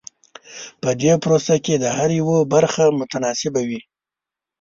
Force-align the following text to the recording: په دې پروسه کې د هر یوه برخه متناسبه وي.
په 0.81 0.89
دې 1.01 1.13
پروسه 1.23 1.55
کې 1.65 1.75
د 1.77 1.85
هر 1.97 2.09
یوه 2.19 2.37
برخه 2.53 2.83
متناسبه 2.99 3.61
وي. 3.69 3.81